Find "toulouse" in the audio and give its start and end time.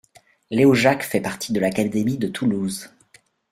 2.27-2.89